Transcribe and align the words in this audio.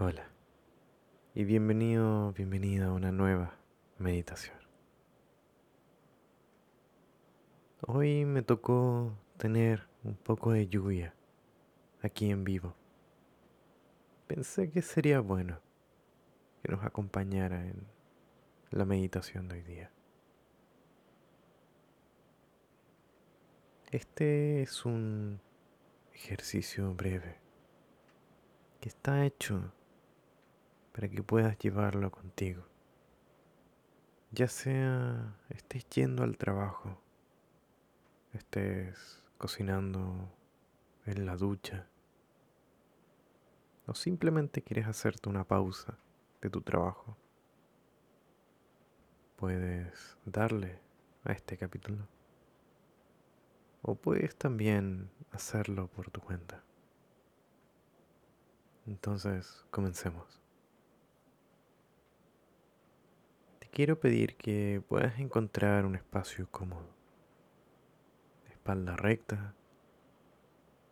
Hola 0.00 0.26
y 1.36 1.44
bienvenido, 1.44 2.32
bienvenida 2.32 2.86
a 2.86 2.92
una 2.92 3.12
nueva 3.12 3.54
meditación. 3.98 4.56
Hoy 7.86 8.24
me 8.24 8.42
tocó 8.42 9.16
tener 9.36 9.86
un 10.02 10.16
poco 10.16 10.50
de 10.50 10.66
lluvia 10.66 11.14
aquí 12.02 12.28
en 12.28 12.42
vivo. 12.42 12.74
Pensé 14.26 14.68
que 14.68 14.82
sería 14.82 15.20
bueno 15.20 15.60
que 16.64 16.72
nos 16.72 16.84
acompañara 16.84 17.64
en 17.64 17.86
la 18.72 18.84
meditación 18.84 19.46
de 19.46 19.54
hoy 19.54 19.62
día. 19.62 19.92
Este 23.92 24.60
es 24.60 24.84
un 24.84 25.40
ejercicio 26.12 26.92
breve 26.94 27.36
que 28.80 28.88
está 28.88 29.24
hecho 29.24 29.72
para 30.94 31.08
que 31.08 31.22
puedas 31.24 31.58
llevarlo 31.58 32.12
contigo. 32.12 32.64
Ya 34.30 34.46
sea 34.46 35.36
estés 35.48 35.88
yendo 35.90 36.22
al 36.22 36.38
trabajo, 36.38 37.00
estés 38.32 39.20
cocinando 39.36 40.32
en 41.04 41.26
la 41.26 41.36
ducha, 41.36 41.88
o 43.86 43.94
simplemente 43.94 44.62
quieres 44.62 44.86
hacerte 44.86 45.28
una 45.28 45.44
pausa 45.44 45.98
de 46.40 46.48
tu 46.48 46.62
trabajo, 46.62 47.16
puedes 49.36 50.16
darle 50.24 50.78
a 51.24 51.32
este 51.32 51.56
capítulo. 51.58 52.06
O 53.82 53.96
puedes 53.96 54.36
también 54.36 55.10
hacerlo 55.32 55.88
por 55.88 56.10
tu 56.10 56.20
cuenta. 56.20 56.62
Entonces, 58.86 59.66
comencemos. 59.70 60.43
Quiero 63.74 63.98
pedir 63.98 64.36
que 64.36 64.80
puedas 64.88 65.18
encontrar 65.18 65.84
un 65.84 65.96
espacio 65.96 66.48
cómodo. 66.48 66.86
Espalda 68.48 68.94
recta. 68.94 69.56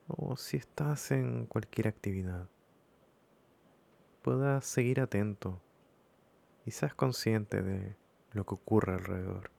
O 0.09 0.37
si 0.37 0.57
estás 0.57 1.13
en 1.13 1.47
cualquier 1.47 1.87
actividad, 1.87 2.49
puedas 4.23 4.67
seguir 4.67 5.01
atento 5.01 5.63
y 6.67 6.73
seas 6.73 6.93
consciente 6.93 7.63
de 7.63 7.97
lo 8.33 8.45
que 8.45 8.55
ocurre 8.55 8.95
alrededor. 8.95 9.53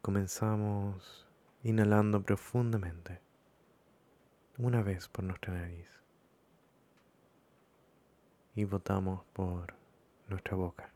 Comenzamos 0.00 1.28
inhalando 1.64 2.22
profundamente, 2.22 3.20
una 4.58 4.80
vez 4.80 5.08
por 5.08 5.24
nuestra 5.24 5.52
nariz 5.52 5.99
y 8.54 8.64
botamos 8.64 9.24
por 9.32 9.74
nuestra 10.28 10.56
boca. 10.56 10.92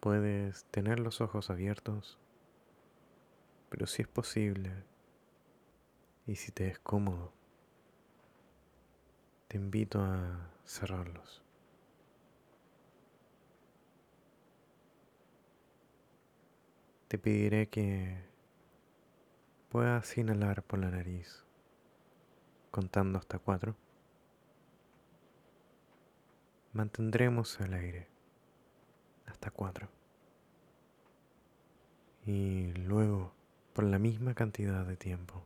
Puedes 0.00 0.64
tener 0.64 0.98
los 0.98 1.20
ojos 1.20 1.48
abiertos, 1.48 2.18
pero 3.70 3.86
si 3.86 4.02
es 4.02 4.08
posible 4.08 4.72
y 6.26 6.36
si 6.36 6.50
te 6.50 6.68
es 6.68 6.78
cómodo, 6.80 7.32
te 9.46 9.58
invito 9.58 10.00
a 10.00 10.50
cerrarlos. 10.64 11.42
Te 17.12 17.18
pediré 17.18 17.68
que 17.68 18.24
puedas 19.68 20.16
inhalar 20.16 20.62
por 20.62 20.78
la 20.78 20.90
nariz 20.90 21.44
contando 22.70 23.18
hasta 23.18 23.38
cuatro. 23.38 23.76
Mantendremos 26.72 27.60
el 27.60 27.74
aire 27.74 28.08
hasta 29.26 29.50
cuatro. 29.50 29.90
Y 32.24 32.72
luego, 32.72 33.34
por 33.74 33.84
la 33.84 33.98
misma 33.98 34.32
cantidad 34.32 34.86
de 34.86 34.96
tiempo, 34.96 35.44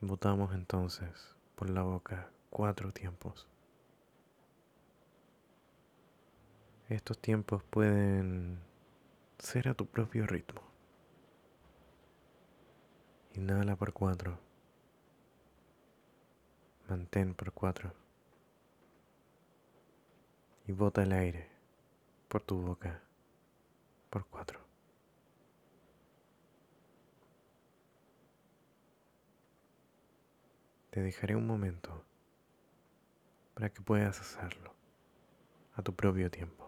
botamos 0.00 0.52
entonces 0.52 1.36
por 1.54 1.70
la 1.70 1.82
boca 1.82 2.28
cuatro 2.50 2.90
tiempos. 2.90 3.46
Estos 6.88 7.20
tiempos 7.20 7.62
pueden 7.62 8.71
ser 9.42 9.68
a 9.68 9.74
tu 9.74 9.86
propio 9.86 10.24
ritmo. 10.24 10.62
Inhala 13.34 13.74
por 13.74 13.92
cuatro. 13.92 14.38
Mantén 16.88 17.34
por 17.34 17.52
cuatro. 17.52 17.92
Y 20.68 20.72
bota 20.72 21.02
el 21.02 21.12
aire 21.12 21.50
por 22.28 22.42
tu 22.42 22.60
boca 22.62 23.02
por 24.10 24.26
cuatro. 24.26 24.60
Te 30.90 31.00
dejaré 31.00 31.34
un 31.34 31.48
momento 31.48 32.04
para 33.54 33.70
que 33.70 33.82
puedas 33.82 34.20
hacerlo 34.20 34.72
a 35.74 35.82
tu 35.82 35.94
propio 35.96 36.30
tiempo. 36.30 36.61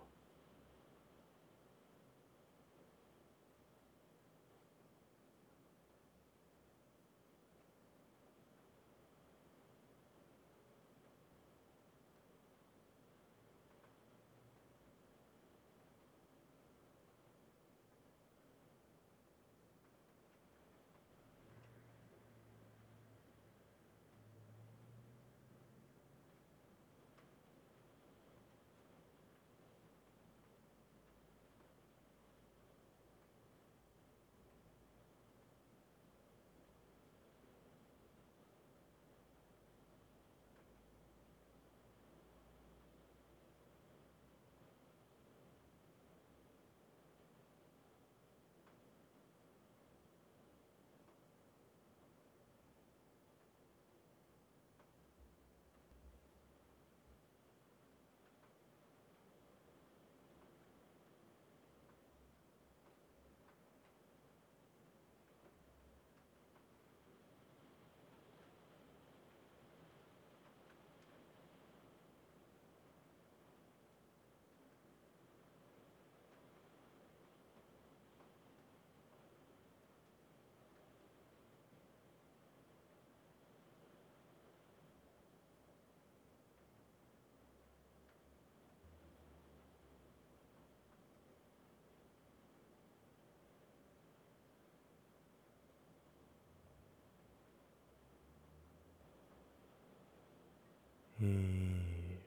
Y 101.24 102.18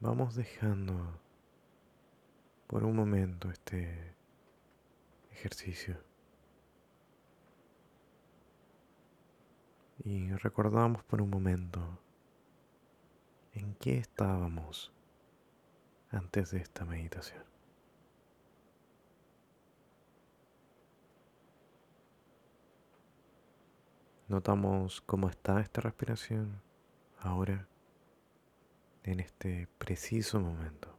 vamos 0.00 0.34
dejando 0.34 1.18
por 2.66 2.84
un 2.84 2.94
momento 2.94 3.50
este 3.50 4.14
ejercicio. 5.30 5.96
Y 10.04 10.30
recordamos 10.34 11.02
por 11.04 11.22
un 11.22 11.30
momento 11.30 11.80
en 13.54 13.74
qué 13.76 13.96
estábamos 13.96 14.92
antes 16.10 16.50
de 16.50 16.58
esta 16.58 16.84
meditación. 16.84 17.44
Notamos 24.28 25.00
cómo 25.00 25.30
está 25.30 25.62
esta 25.62 25.80
respiración 25.80 26.67
ahora, 27.20 27.68
en 29.04 29.20
este 29.20 29.68
preciso 29.78 30.40
momento. 30.40 30.98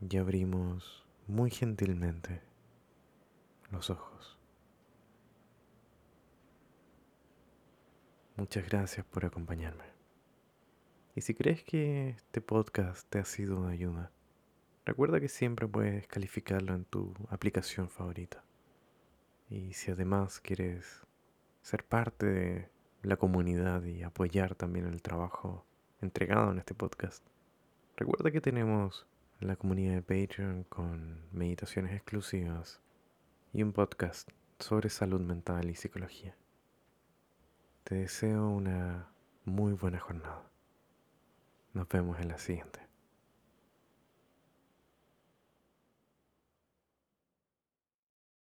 Y 0.00 0.16
abrimos 0.16 1.06
muy 1.26 1.50
gentilmente 1.50 2.40
los 3.70 3.90
ojos. 3.90 4.38
Muchas 8.36 8.64
gracias 8.68 9.04
por 9.04 9.26
acompañarme. 9.26 9.84
Y 11.16 11.22
si 11.22 11.34
crees 11.34 11.64
que 11.64 12.10
este 12.10 12.40
podcast 12.40 13.08
te 13.10 13.18
ha 13.18 13.24
sido 13.24 13.66
de 13.66 13.72
ayuda, 13.72 14.12
recuerda 14.86 15.18
que 15.18 15.28
siempre 15.28 15.66
puedes 15.66 16.06
calificarlo 16.06 16.74
en 16.74 16.84
tu 16.84 17.12
aplicación 17.28 17.88
favorita. 17.88 18.44
Y 19.50 19.72
si 19.72 19.90
además 19.90 20.40
quieres 20.40 21.06
ser 21.62 21.84
parte 21.84 22.26
de 22.26 22.70
la 23.02 23.16
comunidad 23.16 23.82
y 23.84 24.02
apoyar 24.02 24.54
también 24.54 24.86
el 24.86 25.02
trabajo 25.02 25.64
entregado 26.00 26.52
en 26.52 26.58
este 26.58 26.74
podcast, 26.74 27.24
recuerda 27.96 28.30
que 28.30 28.40
tenemos 28.40 29.06
la 29.40 29.56
comunidad 29.56 29.94
de 29.94 30.02
Patreon 30.02 30.64
con 30.64 31.22
meditaciones 31.32 31.92
exclusivas 31.92 32.80
y 33.52 33.62
un 33.62 33.72
podcast 33.72 34.28
sobre 34.58 34.90
salud 34.90 35.20
mental 35.20 35.70
y 35.70 35.74
psicología. 35.74 36.36
Te 37.84 37.94
deseo 37.94 38.48
una 38.48 39.08
muy 39.44 39.72
buena 39.72 39.98
jornada. 39.98 40.50
Nos 41.72 41.88
vemos 41.88 42.18
en 42.20 42.28
la 42.28 42.38
siguiente. 42.38 42.87